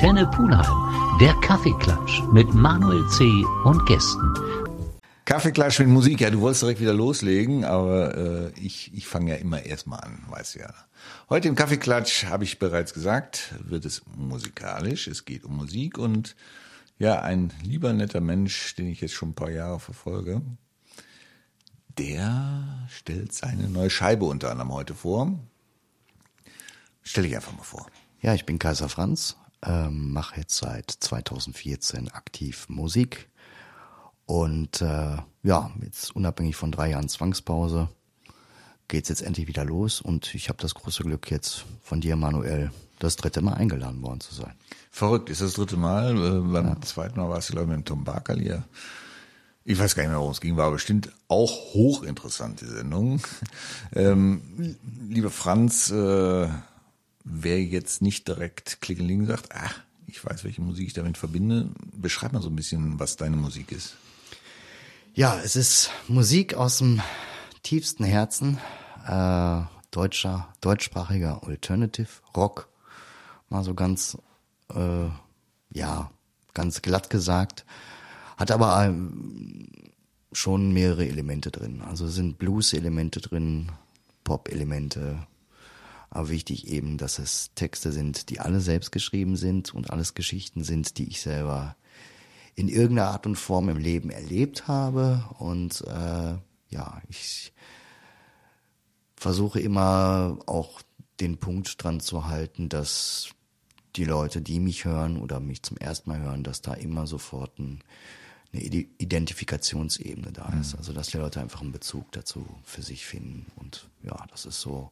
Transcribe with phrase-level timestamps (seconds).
[0.00, 3.44] Antenne Pulheim, der Kaffeeklatsch mit Manuel C.
[3.64, 4.32] und Gästen.
[5.26, 9.36] Kaffeeklatsch mit Musik, ja, du wolltest direkt wieder loslegen, aber äh, ich, ich fange ja
[9.36, 10.72] immer erstmal an, weißt du ja.
[11.28, 16.34] Heute im Kaffeeklatsch, habe ich bereits gesagt, wird es musikalisch, es geht um Musik und
[16.98, 20.40] ja, ein lieber netter Mensch, den ich jetzt schon ein paar Jahre verfolge,
[21.98, 25.38] der stellt seine neue Scheibe unter anderem heute vor.
[27.02, 27.86] Stell dich einfach mal vor.
[28.22, 33.28] Ja, ich bin Kaiser Franz, ähm, mache jetzt seit 2014 aktiv Musik
[34.26, 37.88] und äh, ja, jetzt unabhängig von drei Jahren Zwangspause
[38.90, 42.70] geht's jetzt endlich wieder los und ich habe das große Glück jetzt von dir, Manuel,
[42.98, 44.52] das dritte Mal eingeladen worden zu sein.
[44.90, 46.16] Verrückt, ist das dritte Mal.
[46.16, 46.80] Äh, beim ja.
[46.82, 48.64] zweiten Mal warst du, glaube ich, mit dem Tom Barker hier.
[49.64, 53.20] Ich weiß gar nicht mehr, worum es ging, war bestimmt auch hochinteressant, die Sendung.
[53.92, 54.76] Ähm,
[55.08, 56.48] lieber Franz, äh,
[57.24, 62.32] wer jetzt nicht direkt Klingeling sagt, ach, ich weiß, welche Musik ich damit verbinde, beschreib
[62.32, 63.96] mal so ein bisschen, was deine Musik ist.
[65.14, 67.00] Ja, es ist Musik aus dem
[67.62, 68.58] tiefsten Herzen,
[69.06, 72.68] äh, deutscher, deutschsprachiger Alternative Rock,
[73.48, 74.16] mal so ganz,
[74.74, 75.08] äh,
[75.72, 76.10] ja,
[76.54, 77.64] ganz glatt gesagt,
[78.36, 79.68] hat aber ähm,
[80.32, 81.82] schon mehrere Elemente drin.
[81.82, 83.72] Also sind Blues-Elemente drin,
[84.24, 85.26] Pop-Elemente,
[86.10, 90.64] aber wichtig eben, dass es Texte sind, die alle selbst geschrieben sind und alles Geschichten
[90.64, 91.76] sind, die ich selber
[92.56, 95.24] in irgendeiner Art und Form im Leben erlebt habe.
[95.38, 96.36] Und äh,
[96.68, 97.52] ja, ich
[99.16, 100.82] versuche immer auch
[101.20, 103.30] den Punkt dran zu halten, dass
[103.96, 107.58] die Leute, die mich hören oder mich zum ersten Mal hören, dass da immer sofort
[107.58, 107.82] ein,
[108.52, 110.72] eine Identifikationsebene da ist.
[110.72, 110.78] Mhm.
[110.78, 113.46] Also dass die Leute einfach einen Bezug dazu für sich finden.
[113.56, 114.90] Und ja, das ist so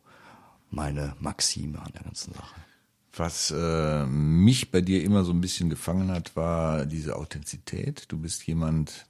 [0.70, 2.54] meine Maxime an der ganzen Sache.
[3.12, 8.04] Was äh, mich bei dir immer so ein bisschen gefangen hat, war diese Authentizität.
[8.08, 9.06] Du bist jemand,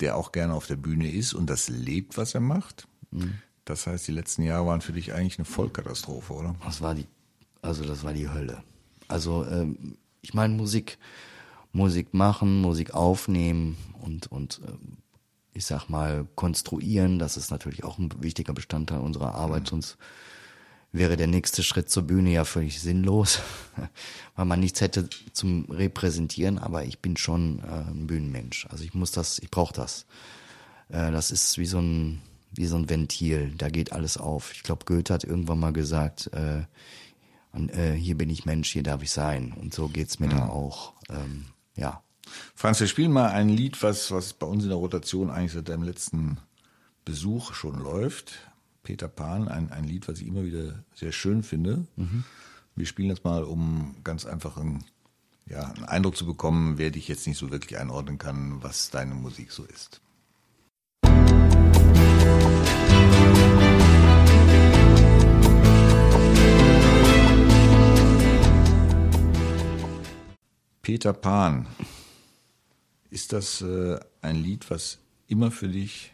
[0.00, 2.86] der auch gerne auf der Bühne ist und das lebt, was er macht.
[3.10, 3.34] Mhm.
[3.64, 6.54] Das heißt, die letzten Jahre waren für dich eigentlich eine Vollkatastrophe, oder?
[6.64, 7.06] Das war die,
[7.62, 8.62] also das war die Hölle.
[9.08, 10.98] Also ähm, ich meine Musik,
[11.72, 14.98] Musik machen, Musik aufnehmen und und ähm,
[15.54, 17.18] ich sag mal konstruieren.
[17.18, 19.66] Das ist natürlich auch ein wichtiger Bestandteil unserer Arbeit, mhm.
[19.66, 19.98] sonst
[20.92, 23.40] wäre der nächste Schritt zur Bühne ja völlig sinnlos,
[24.36, 28.66] weil man nichts hätte zum Repräsentieren, aber ich bin schon äh, ein Bühnenmensch.
[28.70, 30.06] Also ich muss das, ich brauche das.
[30.88, 32.22] Äh, das ist wie so ein
[32.54, 34.52] wie so ein Ventil, da geht alles auf.
[34.52, 36.64] Ich glaube, Goethe hat irgendwann mal gesagt, äh,
[37.52, 39.52] und, äh, hier bin ich Mensch, hier darf ich sein.
[39.52, 40.30] Und so geht's mir mhm.
[40.30, 40.94] da auch.
[41.10, 42.02] Ähm, ja.
[42.54, 45.68] Franz, wir spielen mal ein Lied, was, was bei uns in der Rotation eigentlich seit
[45.68, 46.38] deinem letzten
[47.04, 48.34] Besuch schon läuft.
[48.82, 51.86] Peter Pan, ein, ein Lied, was ich immer wieder sehr schön finde.
[51.96, 52.24] Mhm.
[52.74, 54.84] Wir spielen das mal, um ganz einfach einen,
[55.46, 59.14] ja, einen Eindruck zu bekommen, wer dich jetzt nicht so wirklich einordnen kann, was deine
[59.14, 60.00] Musik so ist.
[70.82, 71.66] Peter Pan.
[73.10, 76.12] Ist das äh, ein Lied, was immer für dich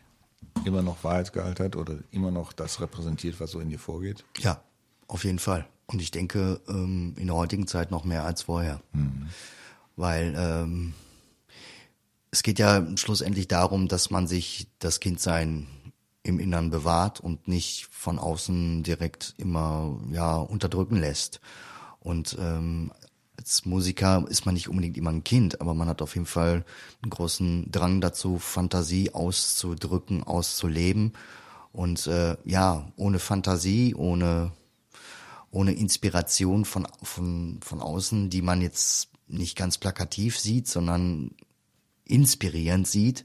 [0.64, 4.24] immer noch Wahrheitsgehalt hat oder immer noch das repräsentiert, was so in dir vorgeht?
[4.38, 4.62] Ja,
[5.06, 5.66] auf jeden Fall.
[5.86, 8.80] Und ich denke, ähm, in der heutigen Zeit noch mehr als vorher.
[8.92, 9.28] Mhm.
[9.96, 10.94] Weil ähm,
[12.30, 15.66] es geht ja schlussendlich darum, dass man sich das Kindsein
[16.22, 21.40] im Innern bewahrt und nicht von außen direkt immer ja unterdrücken lässt.
[22.00, 22.92] Und ähm,
[23.48, 26.66] als Musiker ist man nicht unbedingt immer ein Kind, aber man hat auf jeden Fall
[27.00, 31.14] einen großen Drang dazu, Fantasie auszudrücken, auszuleben.
[31.72, 34.52] Und äh, ja, ohne Fantasie, ohne,
[35.50, 41.30] ohne Inspiration von, von, von außen, die man jetzt nicht ganz plakativ sieht, sondern
[42.04, 43.24] inspirierend sieht,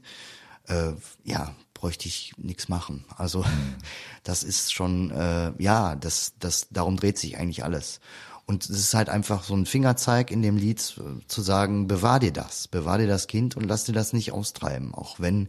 [0.68, 0.92] äh,
[1.24, 3.04] ja, bräuchte ich nichts machen.
[3.14, 3.74] Also mhm.
[4.22, 8.00] das ist schon, äh, ja, das, das, darum dreht sich eigentlich alles.
[8.46, 12.20] Und es ist halt einfach so ein Fingerzeig in dem Lied äh, zu sagen, bewahr
[12.20, 15.48] dir das, bewahr dir das Kind und lass dir das nicht austreiben, auch wenn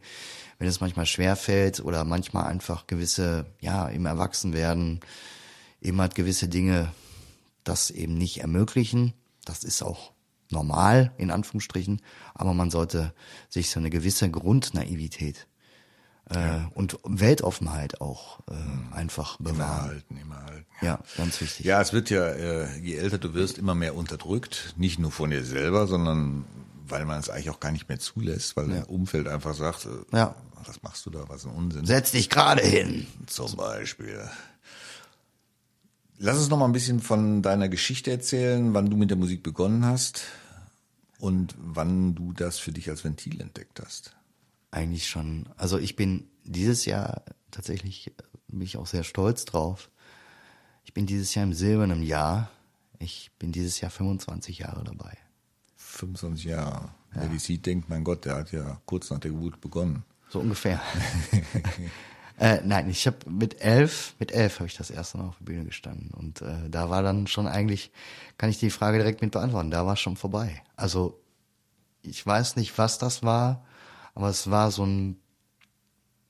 [0.58, 5.02] wenn es manchmal schwer fällt oder manchmal einfach gewisse, ja, im Erwachsenwerden
[5.82, 6.92] eben halt gewisse Dinge
[7.64, 9.14] das eben nicht ermöglichen.
[9.44, 10.12] Das ist auch
[10.50, 12.02] normal, in Anführungsstrichen,
[12.34, 13.14] aber man sollte
[13.50, 15.48] sich so eine gewisse Grundnaivität
[16.30, 19.56] äh, und Weltoffenheit auch äh, einfach bewahren.
[19.56, 20.66] Immer halten, immer halten.
[20.82, 20.88] Ja.
[20.88, 21.66] ja, ganz wichtig.
[21.66, 24.74] Ja, es wird ja, äh, je älter du wirst, immer mehr unterdrückt.
[24.78, 26.46] Nicht nur von dir selber, sondern
[26.88, 28.80] weil man es eigentlich auch gar nicht mehr zulässt, weil ja.
[28.80, 30.36] das Umfeld einfach sagt, äh, ja.
[30.66, 31.86] was machst du da, was ein Unsinn.
[31.86, 33.08] Setz dich gerade hin.
[33.28, 34.28] Zum Beispiel.
[36.18, 39.44] Lass uns noch mal ein bisschen von deiner Geschichte erzählen, wann du mit der Musik
[39.44, 40.24] begonnen hast
[41.20, 44.16] und wann du das für dich als Ventil entdeckt hast.
[44.76, 45.48] Eigentlich schon.
[45.56, 48.14] Also ich bin dieses Jahr tatsächlich,
[48.50, 49.90] bin ich auch sehr stolz drauf.
[50.84, 52.52] Ich bin dieses Jahr im silbernen Jahr.
[53.00, 55.18] Ich bin dieses Jahr 25 Jahre dabei.
[55.78, 56.90] 25 Jahre.
[57.14, 57.22] Ja.
[57.22, 60.04] Wer die sieht, denkt, mein Gott, der hat ja kurz nach der Geburt begonnen.
[60.30, 60.82] So ungefähr.
[62.38, 65.46] äh, nein, ich habe mit elf, mit elf habe ich das erste Mal auf der
[65.46, 67.94] Bühne gestanden und äh, da war dann schon eigentlich,
[68.38, 69.72] kann ich die Frage direkt mit beantworten.
[69.72, 70.62] Da war schon vorbei.
[70.76, 71.18] Also
[72.02, 73.64] ich weiß nicht, was das war,
[74.16, 75.18] aber es war so ein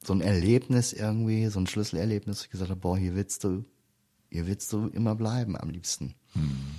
[0.05, 2.43] so ein Erlebnis irgendwie, so ein Schlüsselerlebnis.
[2.43, 3.65] Ich gesagt habe, boah, hier willst du,
[4.29, 6.13] hier willst du immer bleiben am liebsten.
[6.33, 6.75] Hm.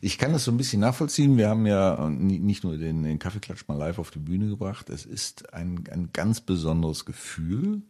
[0.00, 1.36] Ich kann das so ein bisschen nachvollziehen.
[1.36, 4.90] Wir haben ja nicht nur den, den Kaffeeklatsch mal live auf die Bühne gebracht.
[4.90, 7.82] Es ist ein, ein ganz besonderes Gefühl.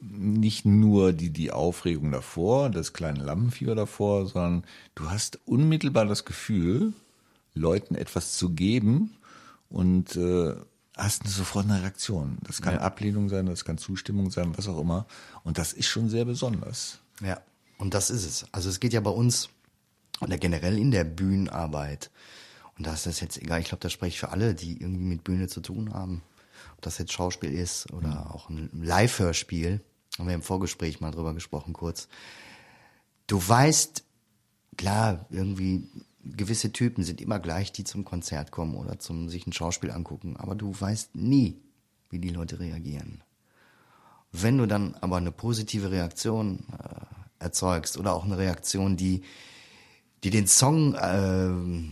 [0.00, 4.64] Nicht nur die, die Aufregung davor, das kleine Lampenfieber davor, sondern
[4.94, 6.92] du hast unmittelbar das Gefühl,
[7.54, 9.14] Leuten etwas zu geben
[9.68, 10.54] und äh,
[10.96, 12.38] hast eine sofort eine Reaktion.
[12.42, 12.80] Das kann ja.
[12.80, 15.06] Ablehnung sein, das kann Zustimmung sein, was auch immer.
[15.44, 16.98] Und das ist schon sehr besonders.
[17.20, 17.40] Ja,
[17.78, 18.46] und das ist es.
[18.52, 19.50] Also es geht ja bei uns
[20.20, 22.10] oder generell in der Bühnenarbeit.
[22.78, 25.04] Und da ist das jetzt egal, ich glaube, da spreche ich für alle, die irgendwie
[25.04, 26.22] mit Bühne zu tun haben.
[26.74, 28.30] Ob das jetzt Schauspiel ist oder mhm.
[28.30, 29.80] auch ein Live-Hörspiel.
[30.18, 32.08] Haben wir im Vorgespräch mal drüber gesprochen kurz.
[33.26, 34.04] Du weißt,
[34.76, 35.88] klar, irgendwie
[36.36, 40.36] gewisse Typen sind immer gleich, die zum Konzert kommen oder zum sich ein Schauspiel angucken.
[40.36, 41.60] Aber du weißt nie,
[42.10, 43.22] wie die Leute reagieren.
[44.32, 49.22] Wenn du dann aber eine positive Reaktion äh, erzeugst oder auch eine Reaktion, die
[50.24, 51.48] die den Song, äh,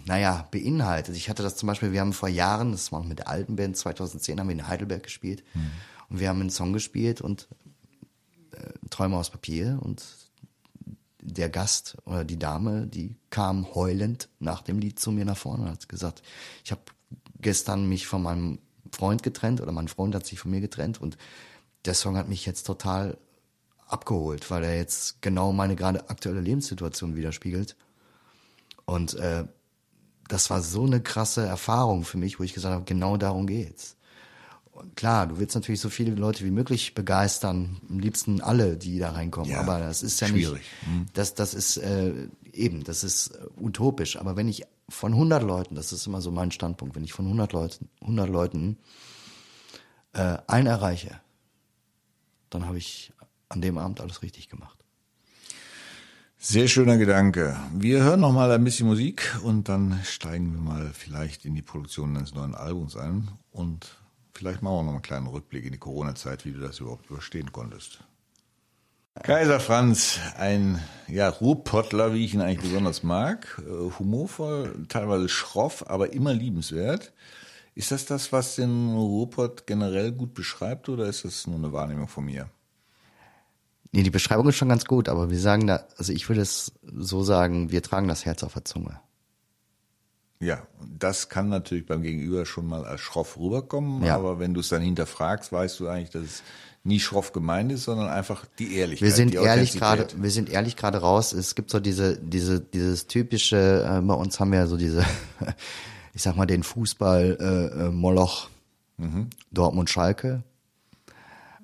[0.07, 1.15] naja, beinhaltet.
[1.15, 3.55] Ich hatte das zum Beispiel, wir haben vor Jahren, das war noch mit der alten
[3.55, 5.71] Band, 2010 haben wir in Heidelberg gespielt mhm.
[6.09, 7.49] und wir haben einen Song gespielt und
[8.53, 10.03] äh, Träume aus Papier und
[11.25, 15.65] der Gast oder die Dame, die kam heulend nach dem Lied zu mir nach vorne
[15.65, 16.23] und hat gesagt,
[16.65, 16.82] ich habe
[17.41, 18.59] gestern mich von meinem
[18.93, 21.17] Freund getrennt oder mein Freund hat sich von mir getrennt und
[21.87, 23.19] der Song hat mich jetzt total
[23.87, 27.77] abgeholt, weil er jetzt genau meine gerade aktuelle Lebenssituation widerspiegelt.
[28.85, 29.44] Und äh,
[30.29, 33.97] das war so eine krasse Erfahrung für mich, wo ich gesagt habe, genau darum geht's.
[34.75, 38.99] Und klar, du willst natürlich so viele Leute wie möglich begeistern, am liebsten alle, die
[38.99, 39.50] da reinkommen.
[39.50, 40.59] Ja, aber das ist ja schwierig.
[40.59, 41.06] nicht, mhm.
[41.12, 44.17] das, das ist äh, eben, das ist äh, utopisch.
[44.17, 47.26] Aber wenn ich von 100 Leuten, das ist immer so mein Standpunkt, wenn ich von
[47.26, 48.79] 100 Leuten, 100 Leuten
[50.12, 51.20] äh, einen erreiche,
[52.50, 53.12] dann habe ich
[53.49, 54.85] an dem Abend alles richtig gemacht.
[56.37, 57.56] Sehr schöner Gedanke.
[57.73, 61.62] Wir hören noch mal ein bisschen Musik und dann steigen wir mal vielleicht in die
[61.62, 64.04] Produktion eines neuen Albums ein und
[64.35, 67.53] vielleicht machen wir noch einen kleinen Rückblick in die Corona-Zeit, wie du das überhaupt überstehen
[67.53, 68.05] konntest.
[69.23, 75.89] Kaiser Franz, ein ja, Ruhrpottler, wie ich ihn eigentlich besonders mag, äh, humorvoll, teilweise schroff,
[75.89, 77.13] aber immer liebenswert.
[77.77, 82.09] Ist das das, was den Ruhrpott generell gut beschreibt oder ist das nur eine Wahrnehmung
[82.09, 82.51] von mir?
[83.93, 86.73] Nee, die Beschreibung ist schon ganz gut, aber wir sagen da, also ich würde es
[86.83, 89.01] so sagen, wir tragen das Herz auf der Zunge.
[90.44, 90.62] Ja,
[90.99, 94.14] das kann natürlich beim Gegenüber schon mal als schroff rüberkommen, ja.
[94.14, 96.43] aber wenn du es dann hinterfragst, weißt du eigentlich, dass es
[96.85, 99.06] nie schroff gemeint ist, sondern einfach die Ehrlichkeit.
[99.08, 101.32] Wir sind ehrlich gerade, wir sind ehrlich gerade raus.
[101.32, 105.05] Es gibt so diese, diese, dieses typische, äh, bei uns haben wir ja so diese,
[106.13, 108.51] ich sag mal den Fußball äh, äh Moloch,
[108.98, 109.31] mhm.
[109.51, 110.43] Dortmund Schalke.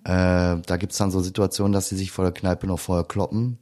[0.04, 3.58] Äh, da gibt's dann so Situationen, dass sie sich vor der Kneipe noch vorher kloppen,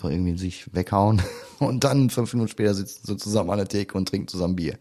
[0.00, 1.22] so irgendwie sich weghauen
[1.58, 4.78] und dann fünf Minuten später sitzen sie zusammen an der Theke und trinken zusammen Bier.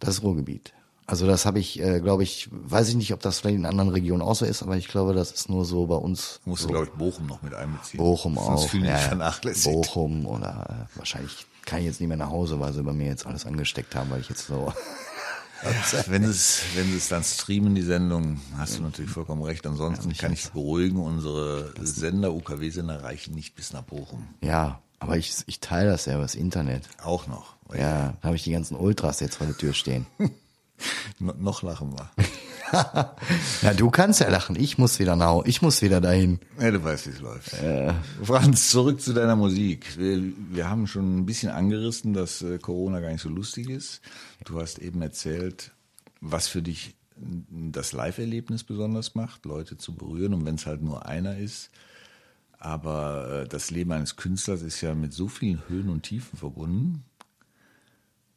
[0.00, 0.72] Das ist Ruhrgebiet.
[1.08, 3.90] Also das habe ich, äh, glaube ich, weiß ich nicht, ob das vielleicht in anderen
[3.90, 6.40] Regionen auch so ist, aber ich glaube, das ist nur so bei uns.
[6.44, 6.68] Musst so.
[6.68, 7.98] du, glaube ich, Bochum noch mit einbeziehen.
[7.98, 8.68] Bochum Sonst auch.
[8.68, 9.72] Sonst ja, vernachlässigt.
[9.72, 13.06] Bochum oder äh, wahrscheinlich kann ich jetzt nicht mehr nach Hause, weil sie bei mir
[13.06, 14.72] jetzt alles angesteckt haben, weil ich jetzt so
[16.06, 19.66] wenn es, wenn es dann streamen, die Sendung, hast du natürlich vollkommen recht.
[19.66, 24.26] Ansonsten ja, kann ich beruhigen, unsere Sender, UKW-Sender reichen nicht bis nach Bochum.
[24.40, 26.88] Ja, aber ich, ich teile das ja über das Internet.
[27.02, 27.56] Auch noch.
[27.74, 30.06] Ja, da habe ich die ganzen Ultras jetzt vor der Tür stehen.
[31.18, 32.10] no, noch lachen wir.
[33.62, 34.56] ja, du kannst ja lachen.
[34.56, 36.40] Ich muss wieder nach, ich muss wieder dahin.
[36.60, 37.52] Ja, du weißt, wie es läuft.
[37.54, 37.94] Äh.
[38.22, 39.98] Franz, zurück zu deiner Musik.
[39.98, 44.00] Wir, wir haben schon ein bisschen angerissen, dass äh, Corona gar nicht so lustig ist.
[44.44, 45.72] Du hast eben erzählt,
[46.20, 51.06] was für dich das Live-Erlebnis besonders macht, Leute zu berühren und wenn es halt nur
[51.06, 51.70] einer ist.
[52.58, 57.04] Aber äh, das Leben eines Künstlers ist ja mit so vielen Höhen und Tiefen verbunden.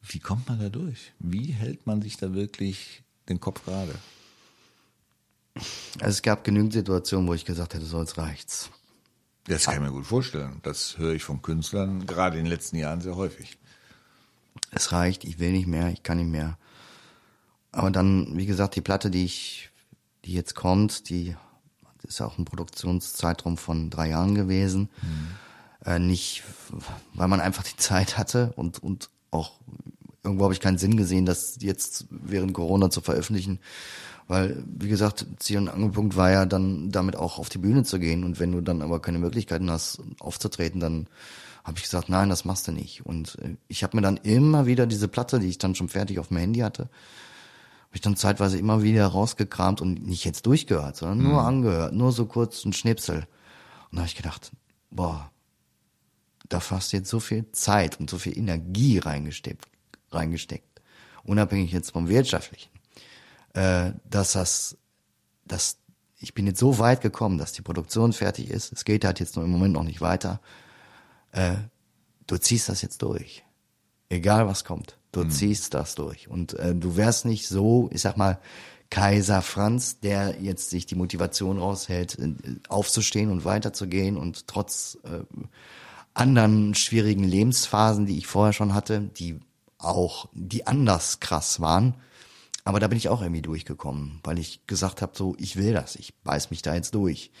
[0.02, 1.12] Wie kommt man da durch?
[1.18, 3.94] Wie hält man sich da wirklich den Kopf gerade?
[5.98, 8.70] Also es gab genügend Situationen, wo ich gesagt hätte, so jetzt reicht's.
[9.44, 10.60] Das kann ich mir gut vorstellen.
[10.62, 13.58] Das höre ich von Künstlern gerade in den letzten Jahren sehr häufig.
[14.70, 16.58] Es reicht, ich will nicht mehr, ich kann nicht mehr.
[17.72, 19.70] Aber dann, wie gesagt, die Platte, die ich,
[20.24, 21.36] die jetzt kommt, die
[22.02, 24.88] ist auch ein Produktionszeitraum von drei Jahren gewesen.
[25.02, 25.28] Mhm.
[25.84, 26.42] Äh, nicht,
[27.14, 29.52] weil man einfach die Zeit hatte und, und auch
[30.22, 33.58] irgendwo habe ich keinen Sinn gesehen, das jetzt während Corona zu veröffentlichen.
[34.30, 37.98] Weil, wie gesagt, Ziel und Angelpunkt war ja dann damit auch auf die Bühne zu
[37.98, 38.22] gehen.
[38.22, 41.08] Und wenn du dann aber keine Möglichkeiten hast, aufzutreten, dann
[41.64, 43.04] habe ich gesagt, nein, das machst du nicht.
[43.04, 46.20] Und äh, ich habe mir dann immer wieder diese Platte, die ich dann schon fertig
[46.20, 50.94] auf dem Handy hatte, habe ich dann zeitweise immer wieder rausgekramt und nicht jetzt durchgehört,
[50.94, 51.24] sondern mhm.
[51.24, 53.26] nur angehört, nur so kurz ein Schnipsel.
[53.90, 54.52] Und da habe ich gedacht,
[54.92, 55.28] boah,
[56.48, 59.66] da hast du jetzt so viel Zeit und so viel Energie reingesteckt,
[60.12, 60.80] reingesteckt,
[61.24, 62.70] unabhängig jetzt vom Wirtschaftlichen,
[63.54, 64.76] äh, dass das,
[65.44, 65.78] dass
[66.18, 68.72] ich bin jetzt so weit gekommen, dass die Produktion fertig ist.
[68.72, 70.40] Es geht halt jetzt nur im Moment noch nicht weiter.
[71.32, 71.56] Äh,
[72.26, 73.42] du ziehst das jetzt durch.
[74.10, 75.30] Egal was kommt, du mhm.
[75.30, 76.28] ziehst das durch.
[76.28, 78.38] Und äh, du wärst nicht so, ich sag mal,
[78.90, 82.34] Kaiser Franz, der jetzt sich die Motivation raushält, äh,
[82.68, 85.20] aufzustehen und weiterzugehen und trotz äh,
[86.12, 89.40] anderen schwierigen Lebensphasen, die ich vorher schon hatte, die
[89.78, 91.94] auch, die anders krass waren.
[92.70, 95.96] Aber da bin ich auch irgendwie durchgekommen, weil ich gesagt habe, so, ich will das,
[95.96, 97.32] ich beiß mich da jetzt durch.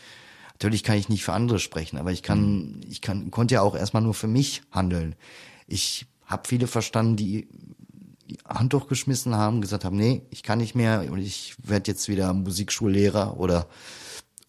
[0.54, 3.76] Natürlich kann ich nicht für andere sprechen, aber ich kann, ich kann, konnte ja auch
[3.76, 5.14] erstmal nur für mich handeln.
[5.68, 7.46] Ich habe viele verstanden, die
[8.44, 12.34] Handtuch geschmissen haben, gesagt haben, nee, ich kann nicht mehr und ich werde jetzt wieder
[12.34, 13.68] Musikschullehrer oder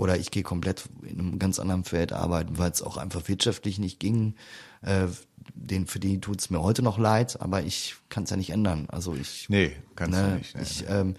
[0.01, 3.77] oder ich gehe komplett in einem ganz anderen Feld arbeiten, weil es auch einfach wirtschaftlich
[3.77, 4.33] nicht ging.
[4.81, 5.05] Äh,
[5.53, 8.87] den, für die tut's mir heute noch leid, aber ich kann es ja nicht ändern.
[8.89, 9.47] Also ich.
[9.47, 10.55] Nee, kannst ne, du nicht.
[10.55, 11.13] Nee, ich, ähm,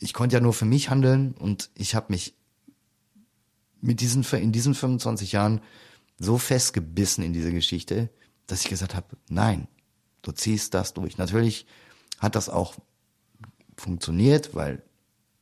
[0.00, 2.34] ich konnte ja nur für mich handeln und ich habe mich
[3.80, 5.60] mit diesen in diesen 25 Jahren
[6.18, 8.10] so festgebissen in diese Geschichte,
[8.48, 9.68] dass ich gesagt habe, nein,
[10.22, 11.18] du ziehst das durch.
[11.18, 11.66] Natürlich
[12.18, 12.74] hat das auch
[13.76, 14.82] funktioniert, weil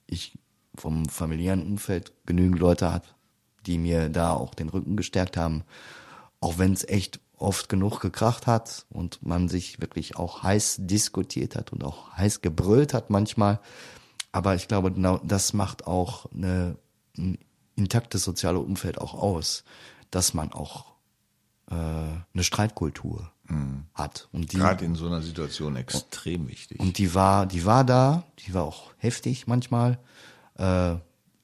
[0.06, 0.38] ich
[0.76, 3.14] vom familiären Umfeld genügend Leute hat,
[3.66, 5.64] die mir da auch den Rücken gestärkt haben.
[6.40, 11.56] Auch wenn es echt oft genug gekracht hat und man sich wirklich auch heiß diskutiert
[11.56, 13.60] hat und auch heiß gebrüllt hat manchmal.
[14.32, 16.76] Aber ich glaube, genau das macht auch eine,
[17.16, 17.38] ein
[17.74, 19.64] intaktes soziale Umfeld auch aus,
[20.10, 20.96] dass man auch
[21.70, 23.84] äh, eine Streitkultur mhm.
[23.94, 24.28] hat.
[24.32, 26.80] Und die, Gerade in so einer Situation extrem wichtig.
[26.80, 29.98] Und die war, die war da, die war auch heftig manchmal.
[30.58, 30.94] Äh,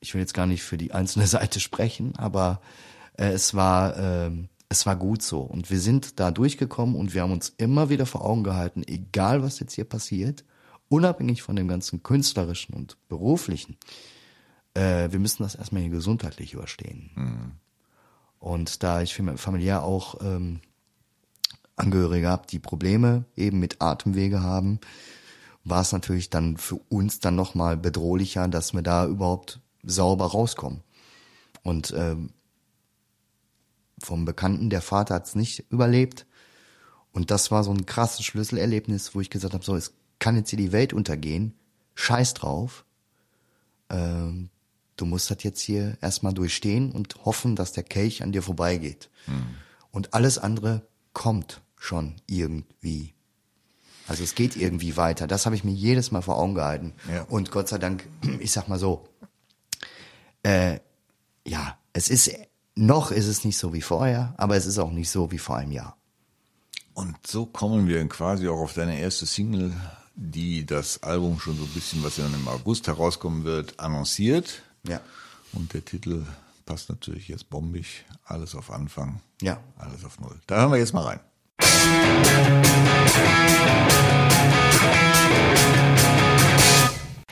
[0.00, 2.60] ich will jetzt gar nicht für die einzelne Seite sprechen, aber
[3.16, 4.30] äh, es war äh,
[4.68, 8.06] es war gut so und wir sind da durchgekommen und wir haben uns immer wieder
[8.06, 10.44] vor Augen gehalten, egal was jetzt hier passiert,
[10.88, 13.76] unabhängig von dem ganzen künstlerischen und beruflichen,
[14.74, 17.10] äh, wir müssen das erstmal hier gesundheitlich überstehen.
[17.14, 17.52] Mhm.
[18.38, 20.60] Und da ich familiär auch ähm,
[21.76, 24.80] Angehörige habe, die Probleme eben mit Atemwege haben,
[25.64, 30.82] war es natürlich dann für uns dann nochmal bedrohlicher, dass wir da überhaupt sauber rauskommen.
[31.62, 32.30] Und ähm,
[34.02, 36.26] vom Bekannten, der Vater hat es nicht überlebt.
[37.12, 40.50] Und das war so ein krasses Schlüsselerlebnis, wo ich gesagt habe, so, es kann jetzt
[40.50, 41.54] hier die Welt untergehen,
[41.94, 42.84] scheiß drauf.
[43.90, 44.50] Ähm,
[44.96, 49.10] du musst das jetzt hier erstmal durchstehen und hoffen, dass der Kelch an dir vorbeigeht.
[49.26, 49.54] Mhm.
[49.90, 53.14] Und alles andere kommt schon irgendwie.
[54.12, 55.26] Also es geht irgendwie weiter.
[55.26, 56.92] Das habe ich mir jedes Mal vor Augen gehalten.
[57.10, 57.22] Ja.
[57.30, 58.06] Und Gott sei Dank,
[58.40, 59.08] ich sag mal so,
[60.42, 60.80] äh,
[61.46, 62.30] ja, es ist,
[62.74, 65.56] noch ist es nicht so wie vorher, aber es ist auch nicht so wie vor
[65.56, 65.96] einem Jahr.
[66.92, 69.72] Und so kommen wir quasi auch auf deine erste Single,
[70.14, 74.60] die das Album schon so ein bisschen, was dann im August herauskommen wird, annonciert.
[74.86, 75.00] Ja.
[75.54, 76.26] Und der Titel
[76.66, 78.04] passt natürlich jetzt bombig.
[78.26, 79.22] Alles auf Anfang.
[79.40, 79.58] Ja.
[79.78, 80.38] Alles auf Null.
[80.46, 81.20] Da hören wir jetzt mal rein.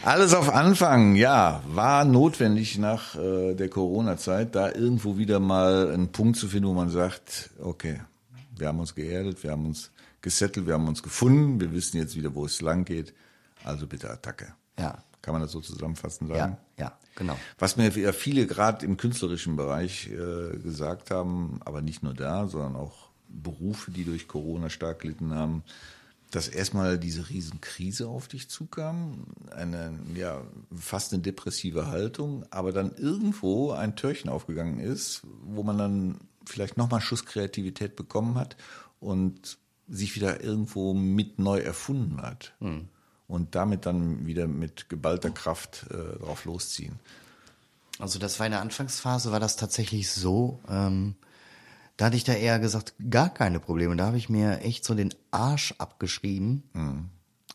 [0.02, 6.10] Alles auf Anfang, ja, war notwendig nach äh, der Corona-Zeit, da irgendwo wieder mal einen
[6.10, 8.00] Punkt zu finden, wo man sagt, okay,
[8.56, 12.16] wir haben uns geerdet, wir haben uns gesettelt, wir haben uns gefunden, wir wissen jetzt
[12.16, 13.12] wieder, wo es lang geht,
[13.62, 14.54] also bitte Attacke.
[14.78, 15.04] Ja.
[15.20, 16.56] Kann man das so zusammenfassen sagen?
[16.78, 17.36] Ja, ja, genau.
[17.58, 22.46] Was mir ja viele gerade im künstlerischen Bereich äh, gesagt haben, aber nicht nur da,
[22.46, 25.62] sondern auch Berufe, die durch Corona stark gelitten haben,
[26.30, 30.42] dass erstmal diese Riesenkrise auf dich zukam, eine, ja,
[30.76, 36.76] fast eine depressive Haltung, aber dann irgendwo ein Türchen aufgegangen ist, wo man dann vielleicht
[36.76, 38.56] nochmal einen Schuss Kreativität bekommen hat
[39.00, 39.58] und
[39.88, 42.54] sich wieder irgendwo mit neu erfunden hat.
[42.60, 42.88] Hm.
[43.26, 46.98] Und damit dann wieder mit geballter Kraft äh, drauf losziehen.
[47.98, 51.14] Also das war in der Anfangsphase, war das tatsächlich so, ähm,
[52.00, 53.94] Da hatte ich da eher gesagt, gar keine Probleme.
[53.94, 56.62] Da habe ich mir echt so den Arsch abgeschrieben.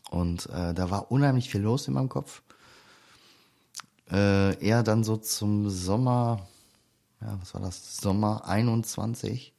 [0.08, 2.42] Und äh, da war unheimlich viel los in meinem Kopf.
[4.08, 6.46] Äh, eher dann so zum Sommer,
[7.20, 7.96] ja, was war das?
[7.96, 9.52] Sommer 21.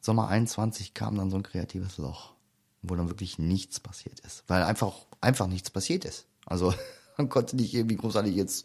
[0.00, 2.34] Sommer 21 kam dann so ein kreatives Loch,
[2.82, 4.44] wo dann wirklich nichts passiert ist.
[4.46, 6.26] Weil einfach, einfach nichts passiert ist.
[6.46, 6.72] Also
[7.18, 8.64] man konnte nicht irgendwie großartig jetzt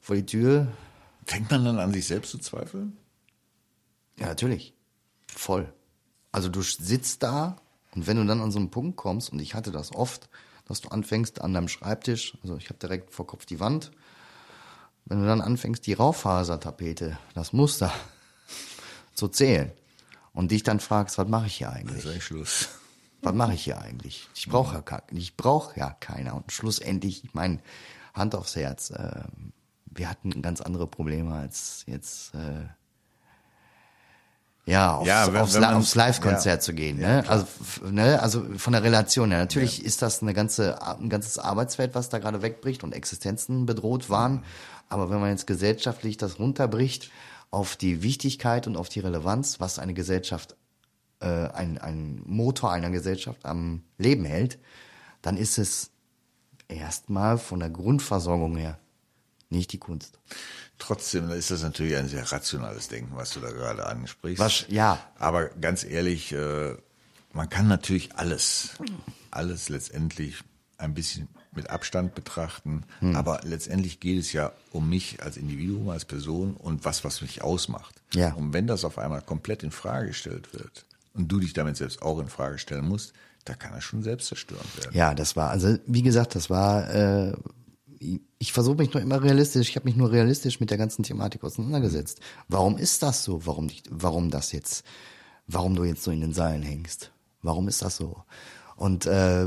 [0.00, 0.66] vor die Tür.
[1.26, 2.96] Fängt man dann an, sich selbst zu zweifeln?
[4.18, 4.74] Ja, natürlich.
[5.28, 5.72] Voll.
[6.32, 7.56] Also du sitzt da
[7.94, 10.28] und wenn du dann an so einen Punkt kommst, und ich hatte das oft,
[10.66, 13.92] dass du anfängst an deinem Schreibtisch, also ich habe direkt vor Kopf die Wand,
[15.04, 17.92] wenn du dann anfängst, die Raufasertapete, das Muster
[19.14, 19.72] zu zählen
[20.32, 22.04] und dich dann fragst, was mache ich hier eigentlich?
[22.04, 22.68] Das ist Schluss.
[23.22, 24.28] was mache ich hier eigentlich?
[24.34, 26.34] Ich brauche ja, ich brauch ja keiner.
[26.34, 27.60] Und schlussendlich, ich meine,
[28.12, 29.24] Hand aufs Herz, äh,
[29.86, 32.66] wir hatten ganz andere Probleme als jetzt äh,
[34.66, 36.60] ja, aufs, Ja, wenn- aufs, wenn aufs Live-Konzert ja.
[36.60, 36.98] zu gehen.
[36.98, 37.24] Ne?
[37.28, 38.20] also, f- ne?
[38.20, 39.38] also von der Relation her.
[39.40, 44.10] Natürlich ist das eine ganze, ein ganzes Arbeitsfeld, was da gerade wegbricht und Existenzen bedroht
[44.10, 44.42] waren.
[44.88, 47.10] Aber wenn man jetzt gesellschaftlich das runterbricht
[47.50, 50.56] auf die Wichtigkeit und auf die Relevanz, was eine Gesellschaft
[51.20, 54.58] äh, ein, ein Motor einer Gesellschaft am Leben hält,
[55.22, 55.90] dann ist es
[56.68, 58.78] erstmal von der Grundversorgung her
[59.50, 60.18] nicht die Kunst.
[60.78, 64.38] Trotzdem ist das natürlich ein sehr rationales Denken, was du da gerade ansprichst.
[64.38, 64.98] Was- ja.
[65.18, 66.74] Aber ganz ehrlich, äh,
[67.32, 68.70] man kann natürlich alles,
[69.30, 70.42] alles letztendlich
[70.78, 72.84] ein bisschen mit Abstand betrachten.
[73.00, 73.16] Hm.
[73.16, 77.42] Aber letztendlich geht es ja um mich als Individuum, als Person und was, was mich
[77.42, 77.94] ausmacht.
[78.12, 78.34] Ja.
[78.34, 80.84] Und wenn das auf einmal komplett in Frage gestellt wird
[81.14, 83.14] und du dich damit selbst auch in Frage stellen musst,
[83.46, 84.94] da kann das schon selbstzerstörend werden.
[84.94, 87.32] Ja, das war, also wie gesagt, das war, äh,
[88.38, 91.42] ich versuche mich nur immer realistisch, ich habe mich nur realistisch mit der ganzen Thematik
[91.44, 92.20] auseinandergesetzt.
[92.48, 93.46] Warum ist das so?
[93.46, 94.84] Warum, nicht- warum das jetzt,
[95.46, 97.12] warum du jetzt so in den Seilen hängst?
[97.42, 98.22] Warum ist das so?
[98.76, 99.46] Und äh,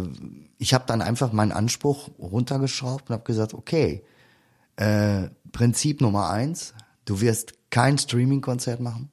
[0.57, 4.03] ich habe dann einfach meinen Anspruch runtergeschraubt und habe gesagt, okay,
[4.77, 6.73] äh, Prinzip Nummer eins,
[7.05, 9.11] du wirst kein Streaming-Konzert machen.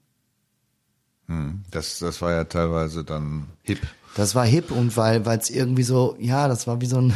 [1.70, 3.80] Das, das war ja teilweise dann hip.
[4.14, 7.12] Das war hip und weil es irgendwie so, ja, das war wie so ein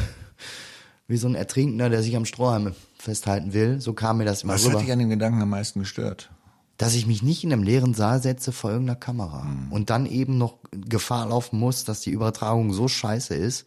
[1.11, 3.81] wie so ein Ertrinkender, der sich am Strohhalm festhalten will.
[3.81, 4.81] So kam mir das immer Was hat rüber.
[4.81, 6.31] dich an dem Gedanken am meisten gestört?
[6.77, 10.39] Dass ich mich nicht in einem leeren Saal setze vor irgendeiner Kamera und dann eben
[10.39, 13.67] noch Gefahr laufen muss, dass die Übertragung so scheiße ist,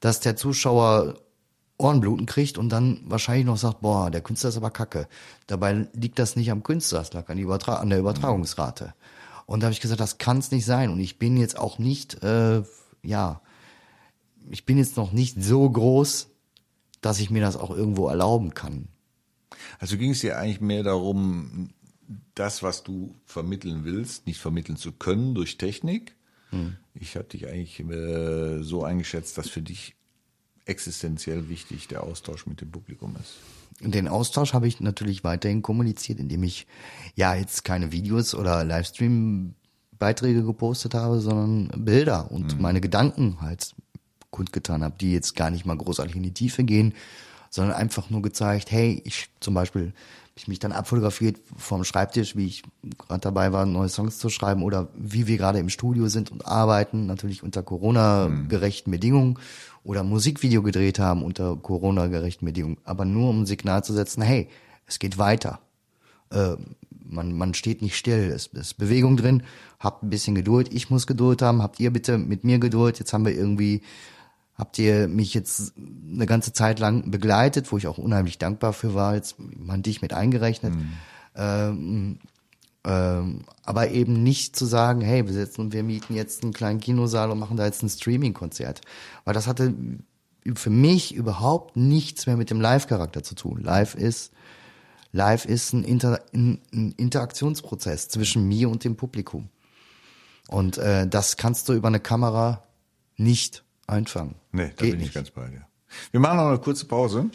[0.00, 1.14] dass der Zuschauer
[1.78, 5.08] Ohrenbluten kriegt und dann wahrscheinlich noch sagt, boah, der Künstler ist aber kacke.
[5.46, 8.94] Dabei liegt das nicht am Künstler, das lag an, Übertra an der Übertragungsrate.
[9.46, 10.90] Und da habe ich gesagt, das kann es nicht sein.
[10.90, 12.62] Und ich bin jetzt auch nicht, äh,
[13.02, 13.40] ja,
[14.50, 16.28] ich bin jetzt noch nicht so groß,
[17.00, 18.88] dass ich mir das auch irgendwo erlauben kann.
[19.78, 21.70] Also ging es dir eigentlich mehr darum,
[22.34, 26.14] das, was du vermitteln willst, nicht vermitteln zu können durch Technik?
[26.94, 29.94] Ich habe dich eigentlich äh, so eingeschätzt, dass für dich
[30.64, 33.34] existenziell wichtig der Austausch mit dem Publikum ist.
[33.80, 36.66] Den Austausch habe ich natürlich weiterhin kommuniziert, indem ich
[37.14, 43.74] ja jetzt keine Videos oder Livestream-Beiträge gepostet habe, sondern Bilder und meine Gedanken halt
[44.36, 46.94] kundgetan habe, die jetzt gar nicht mal großartig in die Tiefe gehen,
[47.50, 49.92] sondern einfach nur gezeigt, hey, ich zum Beispiel
[50.38, 52.62] ich mich dann abfotografiert vorm Schreibtisch, wie ich
[52.98, 56.46] gerade dabei war, neue Songs zu schreiben oder wie wir gerade im Studio sind und
[56.46, 59.38] arbeiten, natürlich unter Corona-gerechten Bedingungen
[59.82, 64.48] oder Musikvideo gedreht haben unter Corona-gerechten Bedingungen, aber nur um ein Signal zu setzen, hey,
[64.86, 65.60] es geht weiter.
[66.30, 66.56] Äh,
[67.08, 69.42] man, man steht nicht still, es ist Bewegung drin,
[69.80, 73.14] habt ein bisschen Geduld, ich muss Geduld haben, habt ihr bitte mit mir Geduld, jetzt
[73.14, 73.80] haben wir irgendwie
[74.58, 78.94] habt ihr mich jetzt eine ganze Zeit lang begleitet, wo ich auch unheimlich dankbar für
[78.94, 80.74] war, jetzt man dich mit eingerechnet.
[81.34, 82.18] Ähm,
[82.84, 87.30] ähm, aber eben nicht zu sagen, hey, wir setzen, wir mieten jetzt einen kleinen Kinosaal
[87.30, 88.80] und machen da jetzt ein Streaming-Konzert.
[89.24, 89.74] Weil das hatte
[90.54, 93.60] für mich überhaupt nichts mehr mit dem Live-Charakter zu tun.
[93.60, 94.32] Live ist,
[95.10, 99.48] live ist ein, Inter, ein, ein Interaktionsprozess zwischen mir und dem Publikum.
[100.48, 102.62] Und äh, das kannst du über eine Kamera
[103.16, 104.34] nicht einfangen.
[104.52, 105.14] Nee, da Geht bin ich nicht.
[105.14, 105.66] ganz bei dir.
[106.10, 107.30] Wir machen noch eine kurze Pause.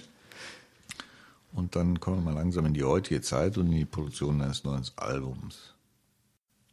[1.53, 4.63] Und dann kommen wir mal langsam in die heutige Zeit und in die Produktion eines
[4.63, 5.73] neuen Albums.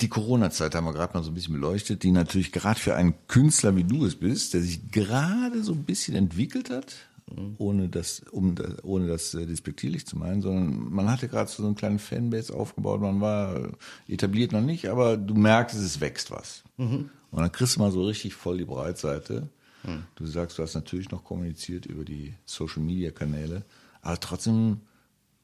[0.00, 3.14] Die Corona-Zeit haben wir gerade mal so ein bisschen beleuchtet, die natürlich gerade für einen
[3.26, 6.94] Künstler wie du es bist, der sich gerade so ein bisschen entwickelt hat,
[7.58, 11.74] ohne das, um, ohne das äh, despektierlich zu meinen, sondern man hatte gerade so eine
[11.74, 13.70] kleine Fanbase aufgebaut, man war
[14.06, 16.62] etabliert noch nicht, aber du merkst, es wächst was.
[16.76, 19.48] Und dann kriegst du mal so richtig voll die Breitseite.
[20.14, 23.64] Du sagst, du hast natürlich noch kommuniziert über die Social-Media-Kanäle,
[24.02, 24.80] aber trotzdem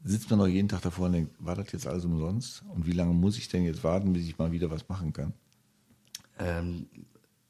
[0.02, 2.62] sitzt man doch jeden Tag davor und denkt, war das jetzt alles umsonst?
[2.74, 5.32] Und wie lange muss ich denn jetzt warten, bis ich mal wieder was machen kann?
[6.38, 6.86] Ähm,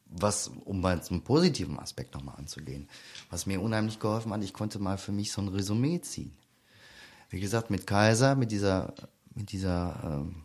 [0.07, 2.89] was, um mal zum positiven Aspekt nochmal anzugehen,
[3.31, 6.33] was mir unheimlich geholfen hat, ich konnte mal für mich so ein Resümee ziehen.
[7.31, 8.95] Wie gesagt, mit Kaiser, mit dieser,
[9.35, 10.45] mit dieser, ähm,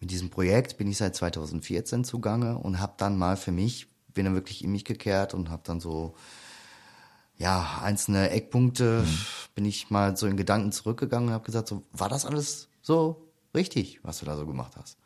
[0.00, 4.24] mit diesem Projekt bin ich seit 2014 zugange und habe dann mal für mich, bin
[4.24, 6.16] dann wirklich in mich gekehrt und habe dann so,
[7.36, 9.18] ja, einzelne Eckpunkte, mhm.
[9.54, 13.30] bin ich mal so in Gedanken zurückgegangen und habe gesagt, so, war das alles so
[13.54, 14.98] richtig, was du da so gemacht hast?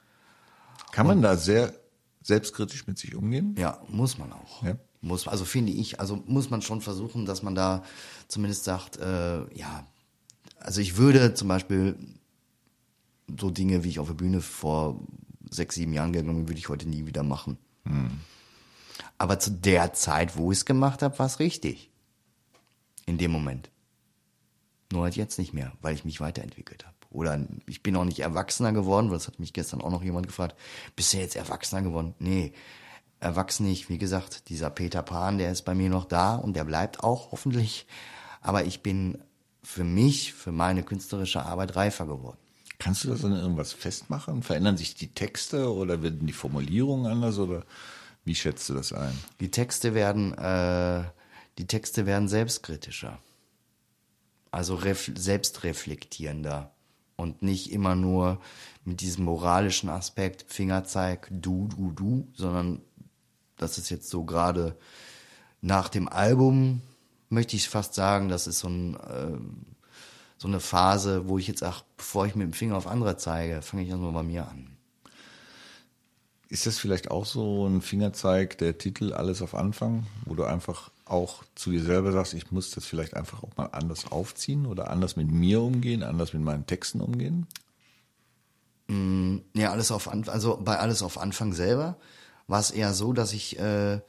[0.93, 1.75] Kann man und, da sehr
[2.23, 3.55] selbstkritisch mit sich umgehen?
[3.59, 4.63] Ja, muss man auch.
[4.63, 4.77] Ja.
[5.03, 7.83] Muss, also finde ich, also muss man schon versuchen, dass man da
[8.29, 9.87] zumindest sagt, äh, ja,
[10.59, 11.97] also ich würde zum Beispiel
[13.39, 15.01] so Dinge, wie ich auf der Bühne vor
[15.51, 17.59] sechs, sieben Jahren gegangen bin, würde ich heute nie wieder machen.
[17.85, 18.21] Hm.
[19.19, 21.91] Aber zu der Zeit, wo ich es gemacht habe, war es richtig.
[23.07, 23.71] In dem Moment.
[24.93, 26.97] Nur halt jetzt nicht mehr, weil ich mich weiterentwickelt habe.
[27.11, 30.27] Oder ich bin auch nicht erwachsener geworden, weil das hat mich gestern auch noch jemand
[30.27, 30.57] gefragt.
[30.97, 32.15] Bist du jetzt erwachsener geworden?
[32.19, 32.53] Nee,
[33.19, 33.89] erwachsen nicht.
[33.89, 37.33] Wie gesagt, dieser Peter Pan, der ist bei mir noch da und der bleibt auch
[37.33, 37.87] hoffentlich.
[38.41, 39.19] Aber ich bin
[39.63, 42.39] für mich, für meine künstlerische Arbeit reifer geworden.
[42.79, 44.43] Kannst du das an irgendwas festmachen?
[44.43, 47.65] Verändern sich die Texte oder werden die Formulierungen anders oder
[48.25, 49.17] wie schätzt du das ein?
[49.41, 51.05] Die Texte werden, äh,
[51.59, 53.19] die Texte werden selbstkritischer.
[54.51, 54.79] Also
[55.15, 56.73] selbstreflektierender
[57.17, 58.41] und nicht immer nur
[58.85, 62.81] mit diesem moralischen Aspekt Fingerzeig, du, du, du, sondern
[63.57, 64.77] das ist jetzt so gerade
[65.61, 66.81] nach dem Album,
[67.29, 69.39] möchte ich fast sagen, das ist so, ein, äh,
[70.39, 73.63] so eine Phase, wo ich jetzt, ach, bevor ich mit dem Finger auf andere zeige,
[73.63, 74.77] fange ich erstmal bei mir an.
[76.51, 80.91] Ist das vielleicht auch so ein Fingerzeig, der Titel Alles auf Anfang, wo du einfach
[81.05, 84.91] auch zu dir selber sagst, ich muss das vielleicht einfach auch mal anders aufziehen oder
[84.91, 87.47] anders mit mir umgehen, anders mit meinen Texten umgehen?
[88.89, 91.97] Mm, ja, alles auf Anfang, also bei alles auf Anfang selber
[92.49, 94.01] war es eher so, dass ich äh,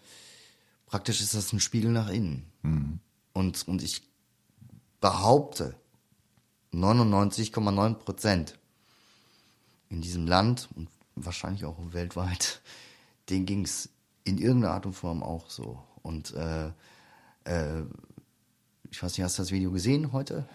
[0.88, 2.52] praktisch ist das ein Spiegel nach innen.
[2.64, 3.00] Mhm.
[3.34, 4.02] Und, und ich
[5.00, 5.76] behaupte,
[6.74, 8.58] 99,9 Prozent
[9.90, 12.62] in diesem Land und wahrscheinlich auch weltweit,
[13.30, 13.90] denen ging es
[14.24, 15.82] in irgendeiner Art und Form auch so.
[16.04, 16.68] Und äh,
[17.46, 17.84] äh,
[18.90, 20.48] ich weiß nicht, hast du das Video gesehen heute?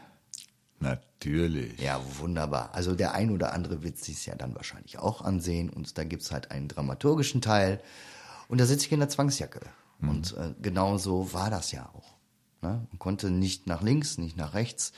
[0.79, 1.81] Natürlich.
[1.81, 2.75] Ja, wunderbar.
[2.75, 6.31] Also der ein oder andere wird sich ja dann wahrscheinlich auch ansehen und da gibt's
[6.31, 7.81] halt einen dramaturgischen Teil
[8.49, 9.61] und da sitze ich in der Zwangsjacke.
[10.01, 10.09] Mhm.
[10.09, 12.16] Und äh, genau so war das ja auch.
[12.62, 12.87] Ne?
[12.90, 14.92] Man konnte nicht nach links, nicht nach rechts.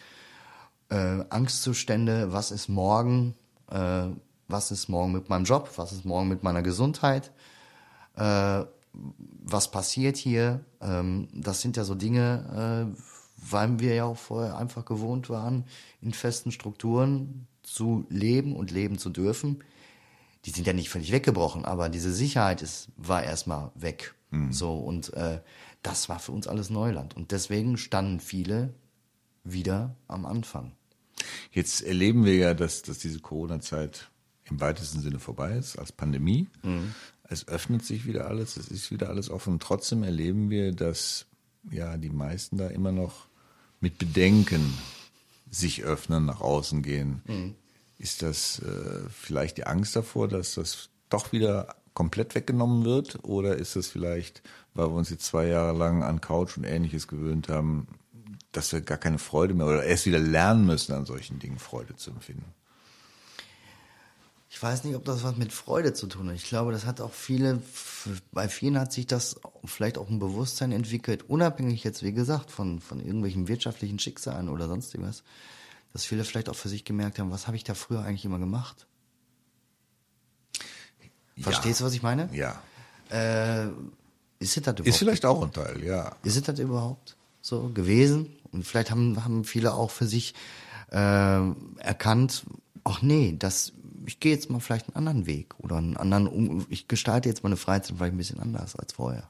[0.91, 3.35] Äh, Angstzustände, was ist morgen?
[3.71, 4.09] Äh,
[4.49, 5.71] was ist morgen mit meinem Job?
[5.77, 7.33] Was ist morgen mit meiner Gesundheit?
[8.17, 10.65] Äh, was passiert hier?
[10.81, 13.01] Ähm, das sind ja so Dinge, äh,
[13.51, 15.65] weil wir ja auch vorher einfach gewohnt waren,
[16.01, 19.63] in festen Strukturen zu leben und leben zu dürfen.
[20.45, 24.15] Die sind ja nicht völlig weggebrochen, aber diese Sicherheit ist, war erstmal weg.
[24.31, 24.53] Mhm.
[24.53, 25.41] So, und äh,
[25.83, 27.15] das war für uns alles Neuland.
[27.17, 28.73] Und deswegen standen viele
[29.45, 30.73] wieder am Anfang.
[31.53, 34.11] Jetzt erleben wir ja, dass, dass diese Corona-Zeit
[34.51, 36.49] im weitesten Sinne vorbei ist, als Pandemie.
[36.63, 36.95] Mhm.
[37.25, 39.61] Es öffnet sich wieder alles, es ist wieder alles offen.
[39.61, 41.27] Trotzdem erleben wir, dass
[41.71, 43.29] ja die meisten da immer noch
[43.81, 44.75] mit Bedenken
[45.51, 47.23] sich öffnen, nach außen gehen.
[47.27, 47.55] Mhm.
[47.99, 53.25] Ist das äh, vielleicht die Angst davor, dass das doch wieder komplett weggenommen wird?
[53.25, 54.43] Oder ist das vielleicht,
[54.75, 57.89] weil wir uns jetzt zwei Jahre lang an Couch und ähnliches gewöhnt haben,
[58.53, 61.97] dass wir gar keine Freude mehr oder erst wieder lernen müssen, an solchen Dingen Freude
[61.97, 62.55] zu empfinden?
[64.51, 66.37] Ich weiß nicht, ob das was mit Freude zu tun hat.
[66.37, 67.63] Ich glaube, das hat auch viele,
[68.33, 72.81] bei vielen hat sich das vielleicht auch ein Bewusstsein entwickelt, unabhängig jetzt, wie gesagt, von,
[72.81, 75.23] von irgendwelchen wirtschaftlichen Schicksalen oder sonst irgendwas,
[75.93, 78.39] dass viele vielleicht auch für sich gemerkt haben, was habe ich da früher eigentlich immer
[78.39, 78.87] gemacht?
[81.39, 81.85] Verstehst ja.
[81.85, 82.31] du, was ich meine?
[82.33, 82.63] Ja.
[83.11, 83.69] Äh,
[84.39, 84.89] ist es das überhaupt?
[84.89, 86.17] Ist vielleicht auch ein Teil, ja.
[86.23, 88.37] Ist es das überhaupt so gewesen?
[88.51, 90.35] Und vielleicht haben, haben viele auch für sich
[90.91, 92.45] äh, erkannt,
[92.85, 93.73] ach nee, das
[94.09, 97.59] ich gehe jetzt mal vielleicht einen anderen Weg oder einen anderen, ich gestalte jetzt meine
[97.59, 99.29] Freizeit vielleicht ein bisschen anders als vorher.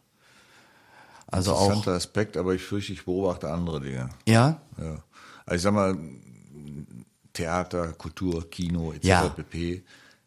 [1.27, 1.97] Also Interessanter auch.
[1.97, 4.09] Aspekt, aber ich fürchte, ich beobachte andere Dinge.
[4.27, 4.61] Ja?
[4.81, 5.03] Ja.
[5.45, 5.99] Also ich sag mal,
[7.33, 9.05] Theater, Kultur, Kino etc.
[9.05, 9.29] Ja.
[9.29, 9.83] pp.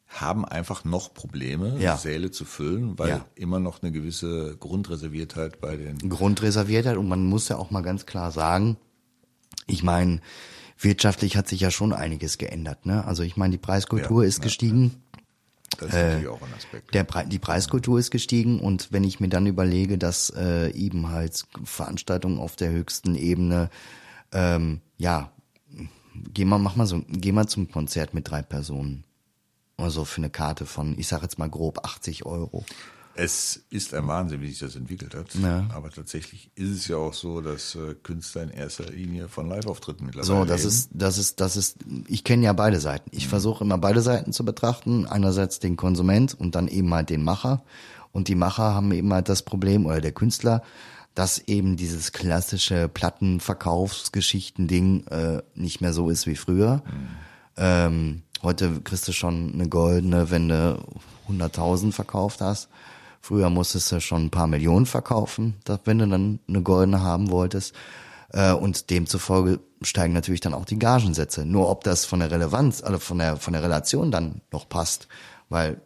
[0.10, 1.96] haben einfach noch Probleme, ja.
[1.96, 3.26] Säle zu füllen, weil ja.
[3.36, 8.06] immer noch eine gewisse Grundreserviertheit bei den Grundreserviertheit und man muss ja auch mal ganz
[8.06, 8.76] klar sagen,
[9.66, 10.20] ich meine,
[10.84, 12.86] wirtschaftlich hat sich ja schon einiges geändert.
[12.86, 13.06] Ne?
[13.06, 15.04] Also ich meine, die Preiskultur ja, ist ja, gestiegen.
[15.78, 16.94] Das ist natürlich äh, auch ein Aspekt.
[16.94, 21.10] Der Pre die Preiskultur ist gestiegen und wenn ich mir dann überlege, dass äh, eben
[21.10, 23.70] halt Veranstaltungen auf der höchsten Ebene
[24.34, 25.32] ähm, ja
[26.34, 29.04] geh mal, mach mal so, geh mal zum Konzert mit drei Personen.
[29.78, 32.66] Also für eine Karte von, ich sag jetzt mal grob 80 Euro.
[33.16, 35.34] Es ist ein Wahnsinn, wie sich das entwickelt hat.
[35.36, 35.68] Ja.
[35.74, 40.06] Aber tatsächlich ist es ja auch so, dass äh, Künstler in erster Linie von Live-Auftritten
[40.06, 40.70] mittlerweile So, das leben.
[40.70, 43.10] ist, das ist, das ist, ich kenne ja beide Seiten.
[43.14, 45.06] Ich versuche immer beide Seiten zu betrachten.
[45.06, 47.64] Einerseits den Konsument und dann eben halt den Macher.
[48.12, 50.64] Und die Macher haben eben halt das Problem, oder der Künstler,
[51.16, 56.84] dass eben dieses klassische Plattenverkaufsgeschichten-Ding äh, nicht mehr so ist wie früher.
[57.58, 60.80] Ähm, heute kriegst du schon eine goldene, wenn du
[61.30, 62.70] 100.000 verkauft hast.
[63.22, 65.56] Früher musstest du schon ein paar Millionen verkaufen,
[65.86, 67.76] wenn du dann eine goldene haben wolltest.
[68.30, 71.46] Äh, Und demzufolge steigen natürlich dann auch die Gagensätze.
[71.46, 75.08] Nur ob das von der Relevanz, also von der, von der Relation dann noch passt,
[75.50, 75.82] weil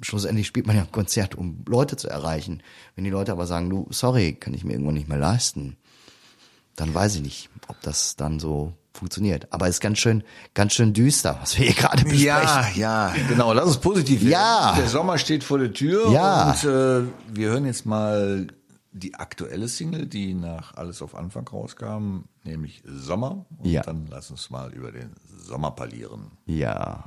[0.00, 2.62] schlussendlich spielt man ja ein Konzert, um Leute zu erreichen.
[2.94, 5.76] Wenn die Leute aber sagen, du, sorry, kann ich mir irgendwann nicht mehr leisten,
[6.76, 9.52] dann weiß ich nicht, ob das dann so funktioniert.
[9.52, 10.22] Aber es ist ganz schön,
[10.54, 12.24] ganz schön düster, was wir hier gerade besprechen.
[12.24, 14.30] Ja, ja, genau, lass uns positiv werden.
[14.32, 14.74] Ja.
[14.76, 16.50] Der Sommer steht vor der Tür Ja.
[16.50, 18.46] und äh, wir hören jetzt mal
[18.92, 23.44] die aktuelle Single, die nach Alles auf Anfang rauskam, nämlich Sommer.
[23.58, 23.82] Und Ja.
[23.82, 26.30] dann lass uns mal über den Sommer parlieren.
[26.46, 27.02] Ja.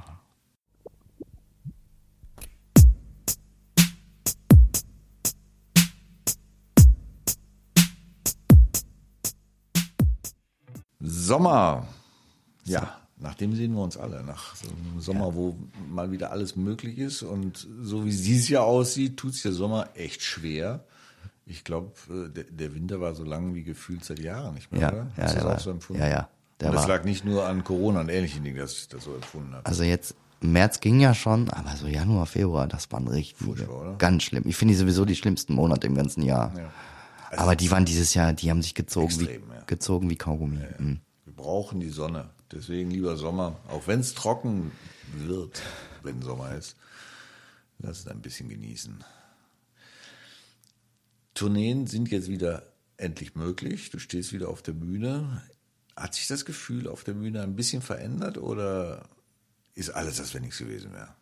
[11.10, 11.88] Sommer.
[12.65, 14.24] Ja, nach dem sehen wir uns alle.
[14.24, 15.58] Nach so einem Sommer, wo
[15.89, 17.24] mal wieder alles möglich ist.
[17.24, 20.84] Und so wie es Jahr aussieht, tut es der Sommer echt schwer.
[21.46, 21.91] Ich glaube,
[22.36, 25.08] der, der Winter war so lang wie gefühlt seit Jahren nicht mehr, Ja, oder?
[25.17, 26.02] ja, Hast du der das auch so empfunden?
[26.02, 28.74] ja, ja, der Und das war- lag nicht nur an Corona und ähnlichen Dingen, dass
[28.74, 29.65] ich das so empfunden habe.
[29.65, 33.93] Also jetzt, März ging ja schon, aber so Januar, Februar, das waren richtig Furchtbar, oder?
[33.93, 34.43] ganz schlimm.
[34.46, 36.52] Ich finde die sowieso die schlimmsten Monate im ganzen Jahr.
[36.58, 36.70] Ja.
[37.36, 39.63] Aber die waren dieses Jahr, die haben sich gezogen Extrem, wie ja.
[39.66, 40.60] gezogen wie Kaugummi.
[40.78, 41.00] Mhm.
[41.26, 42.30] Wir brauchen die Sonne.
[42.52, 43.60] Deswegen lieber Sommer.
[43.68, 44.72] Auch wenn es trocken
[45.13, 45.62] wird,
[46.04, 46.76] wenn Sommer ist.
[47.80, 49.04] Lass es ein bisschen genießen.
[51.34, 52.63] Tourneen sind jetzt wieder
[52.96, 53.92] endlich möglich.
[53.92, 55.44] Du stehst wieder auf der Bühne.
[55.96, 59.08] Hat sich das Gefühl auf der Bühne ein bisschen verändert oder
[59.76, 61.13] ist alles, als wenn nichts gewesen wäre?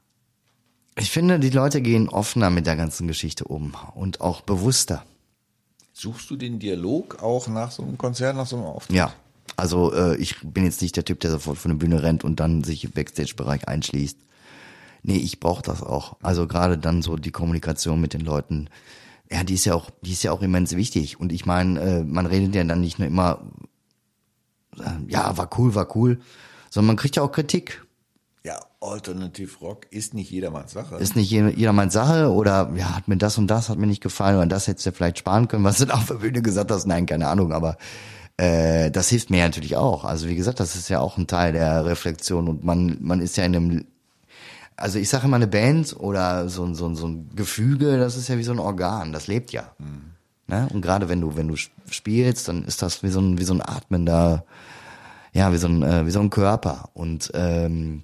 [0.98, 5.06] Ich finde, die Leute gehen offener mit der ganzen Geschichte um und auch bewusster.
[5.98, 8.98] Suchst du den Dialog auch nach so einem Konzert, nach so einem Auftritt?
[8.98, 9.14] Ja.
[9.56, 12.42] Also äh, ich bin jetzt nicht der Typ, der sofort von der Bühne rennt und
[12.42, 14.18] dann sich im Backstage-Bereich einschließt.
[15.04, 16.18] Nee, ich brauche das auch.
[16.22, 18.70] Also gerade dann so die Kommunikation mit den Leuten,
[19.32, 21.18] ja, die ist ja auch, die ist ja auch immens wichtig.
[21.18, 23.50] Und ich meine, äh, man redet ja dann nicht nur immer,
[24.78, 26.20] äh, ja, war cool, war cool,
[26.70, 27.85] sondern man kriegt ja auch Kritik.
[28.46, 30.98] Ja, Alternative Rock ist nicht jedermanns Sache.
[30.98, 34.04] Ist nicht jeder- jedermanns Sache oder ja, hat mir das und das hat mir nicht
[34.04, 36.70] gefallen oder das hättest du vielleicht sparen können, was du da auf der Bühne gesagt
[36.72, 36.86] hast.
[36.86, 37.78] Nein, keine Ahnung, aber
[38.38, 40.06] äh, das hilft mir natürlich auch.
[40.06, 43.36] Also wie gesagt, das ist ja auch ein Teil der Reflexion und man man ist
[43.38, 43.86] ja in einem
[44.78, 48.16] also ich sage immer eine Band oder so, ein- so, ein- so ein Gefüge, das
[48.18, 49.72] ist ja wie so ein Organ, das lebt ja.
[50.48, 50.68] Ne?
[50.72, 51.56] Und gerade wenn du wenn du
[51.90, 54.46] spielst, dann ist das wie so ein wie so ein atmender
[55.34, 58.04] ja wie so ein äh, wie so ein Körper und ähm,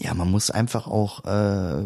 [0.00, 1.84] ja, man muss einfach auch, äh,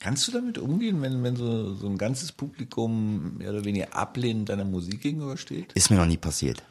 [0.00, 4.48] Kannst du damit umgehen, wenn, wenn so, so ein ganzes Publikum mehr oder weniger ablehnend
[4.48, 5.72] deiner Musik gegenübersteht?
[5.72, 6.62] ist mir noch nie passiert.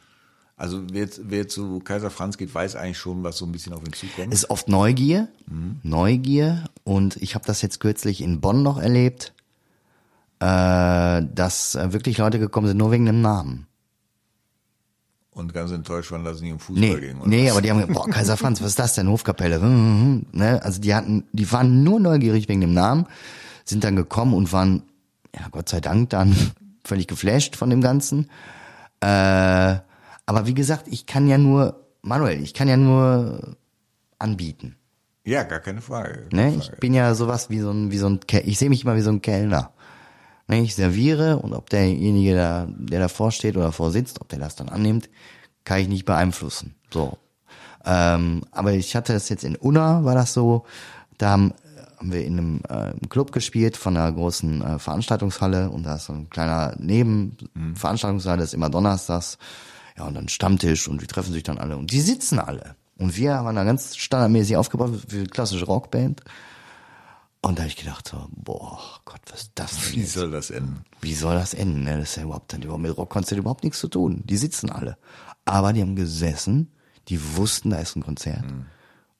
[0.56, 3.84] Also wer, wer zu Kaiser Franz geht, weiß eigentlich schon, was so ein bisschen auf
[3.84, 4.32] ihn zukommt.
[4.32, 5.28] Ist oft Neugier,
[5.82, 9.34] Neugier und ich habe das jetzt kürzlich in Bonn noch erlebt,
[10.40, 13.67] äh, dass äh, wirklich Leute gekommen sind nur wegen dem Namen.
[15.38, 17.18] Und ganz enttäuscht waren, dass es nicht um Fußball Nee, ging.
[17.20, 17.52] oder nee, was?
[17.52, 19.08] aber die haben gesagt, boah, Kaiser Franz, was ist das denn?
[19.08, 19.60] Hofkapelle.
[19.60, 20.62] Hm, hm, hm, ne?
[20.64, 23.06] Also die hatten, die waren nur neugierig wegen dem Namen,
[23.64, 24.82] sind dann gekommen und waren,
[25.34, 26.34] ja, Gott sei Dank dann
[26.84, 28.28] völlig geflasht von dem Ganzen.
[29.00, 29.06] Äh,
[30.26, 33.56] aber wie gesagt, ich kann ja nur, Manuel, ich kann ja nur
[34.18, 34.74] anbieten.
[35.24, 36.26] Ja, gar keine Frage.
[36.30, 36.56] Keine Ne?
[36.56, 36.78] Ich Frage.
[36.80, 39.10] bin ja sowas wie so ein, wie so ein, ich sehe mich immer wie so
[39.10, 39.70] ein Kellner.
[40.48, 40.62] Ne?
[40.62, 44.56] Ich serviere und ob derjenige, da, der davor steht oder davor sitzt, ob der das
[44.56, 45.08] dann annimmt,
[45.64, 46.74] kann ich nicht beeinflussen.
[46.92, 47.18] So.
[47.84, 50.64] Ähm, aber ich hatte es jetzt in Unna, war das so,
[51.18, 51.54] da haben,
[51.98, 55.96] haben wir in einem äh, im Club gespielt von einer großen äh, Veranstaltungshalle und da
[55.96, 59.38] ist so ein kleiner Nebenveranstaltungssaal, das ist immer donnerstags.
[59.96, 62.76] Ja, und dann Stammtisch und wir treffen sich dann alle und die sitzen alle.
[62.98, 66.22] Und wir waren da ganz standardmäßig aufgebaut eine klassische Rockband.
[67.40, 70.12] Und da habe ich gedacht, so, boah, Gott, was ist das denn Wie jetzt?
[70.12, 70.84] soll das enden?
[71.00, 71.84] Wie soll das enden?
[71.84, 71.98] Ne?
[71.98, 74.22] Das ist ja überhaupt, dann überhaupt mit Rockkonzert überhaupt nichts zu tun.
[74.24, 74.98] Die sitzen alle.
[75.44, 76.72] Aber die haben gesessen,
[77.08, 78.44] die wussten, da ist ein Konzert.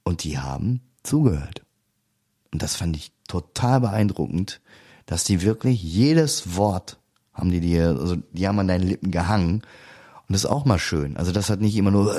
[0.02, 1.62] Und die haben zugehört.
[2.52, 4.60] Und das fand ich total beeindruckend,
[5.06, 6.98] dass die wirklich jedes Wort
[7.38, 9.62] haben die dir, also die haben an deinen Lippen gehangen.
[10.26, 11.16] Und das ist auch mal schön.
[11.16, 12.12] Also das hat nicht immer nur,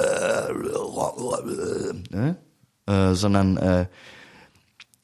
[2.10, 2.38] ne?
[2.88, 3.88] äh, sondern äh,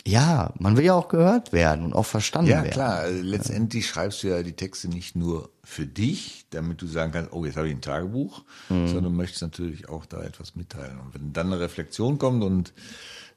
[0.08, 2.72] ja, man will ja auch gehört werden und auch verstanden Ja, werden.
[2.74, 2.96] klar.
[3.00, 7.34] Also letztendlich schreibst du ja die Texte nicht nur für dich, damit du sagen kannst,
[7.34, 8.86] oh, jetzt habe ich ein Tagebuch, Mhm.
[8.88, 11.00] sondern du möchtest natürlich auch da etwas mitteilen.
[11.00, 12.74] Und wenn dann eine Reflexion kommt und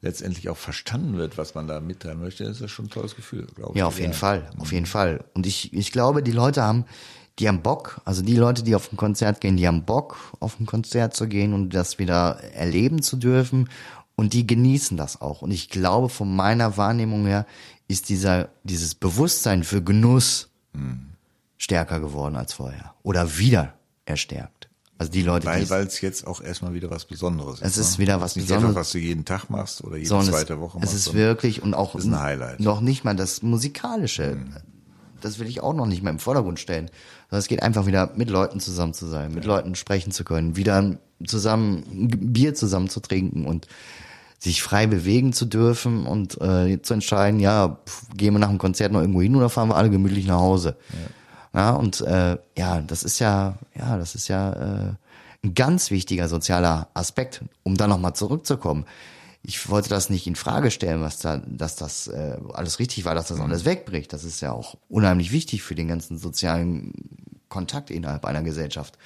[0.03, 3.47] letztendlich auch verstanden wird, was man da mitteilen möchte, ist das schon ein tolles Gefühl,
[3.55, 3.79] glaube ich.
[3.79, 5.25] Ja, auf jeden Fall, auf jeden Fall.
[5.35, 6.85] Und ich, ich glaube, die Leute haben,
[7.39, 10.59] die haben Bock, also die Leute, die auf ein Konzert gehen, die haben Bock, auf
[10.61, 13.69] ein Konzert zu gehen und das wieder erleben zu dürfen.
[14.19, 15.43] Und die genießen das auch.
[15.43, 17.47] Und ich glaube, von meiner Wahrnehmung her
[17.87, 20.49] ist dieser, dieses Bewusstsein für Genuss
[21.57, 22.95] stärker geworden als vorher.
[23.05, 23.75] Oder wieder
[24.07, 24.69] erstärkt.
[24.99, 27.65] Also die Leute, Weil weil es jetzt auch erstmal wieder was Besonderes ist.
[27.65, 28.03] Es ist ne?
[28.03, 28.73] wieder was nicht Besonderes.
[28.73, 30.93] Etwas, was du jeden Tag machst oder jede sondern zweite es, Woche machst.
[30.93, 32.59] Es ist wirklich und auch ist ein Highlight.
[32.59, 34.37] noch nicht mal das musikalische.
[35.21, 36.91] Das will ich auch noch nicht mehr im Vordergrund stellen.
[37.31, 40.57] Sondern es geht einfach wieder mit Leuten zusammen zu sein, mit Leuten sprechen zu können,
[40.57, 43.69] wieder zusammen Bier zusammen zu trinken und
[44.39, 48.59] sich frei bewegen zu dürfen und äh, zu entscheiden, ja, pf, gehen wir nach dem
[48.59, 50.77] Konzert noch irgendwo hin oder fahren wir alle gemütlich nach Hause.
[51.55, 54.93] Ja, und äh, ja, das ist ja, ja, das ist ja äh,
[55.43, 58.85] ein ganz wichtiger sozialer Aspekt, um da nochmal zurückzukommen.
[59.43, 63.15] Ich wollte das nicht in Frage stellen, was da, dass das äh, alles richtig war,
[63.15, 64.13] dass das alles wegbricht.
[64.13, 66.93] Das ist ja auch unheimlich wichtig für den ganzen sozialen
[67.49, 68.99] Kontakt innerhalb einer Gesellschaft.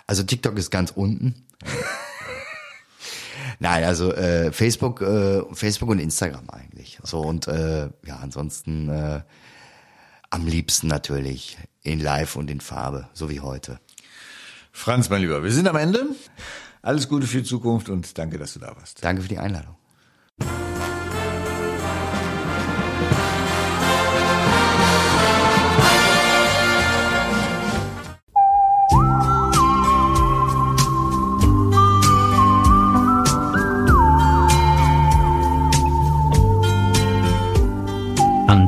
[0.06, 1.44] Also TikTok ist ganz unten.
[3.60, 7.00] Nein, also äh, Facebook, äh, Facebook und Instagram eigentlich.
[7.04, 9.22] So und äh, ja, ansonsten äh,
[10.30, 13.80] am liebsten natürlich in Live und in Farbe, so wie heute.
[14.72, 16.08] Franz, mein Lieber, wir sind am Ende.
[16.82, 19.04] Alles Gute für die Zukunft und danke, dass du da warst.
[19.04, 19.76] Danke für die Einladung.